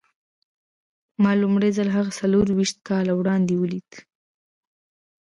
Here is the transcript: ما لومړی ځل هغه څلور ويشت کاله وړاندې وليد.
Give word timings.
ما 1.21 1.31
لومړی 1.41 1.69
ځل 1.77 1.87
هغه 1.97 2.11
څلور 2.19 2.45
ويشت 2.51 2.77
کاله 2.89 3.13
وړاندې 3.15 3.53
وليد. 3.57 3.89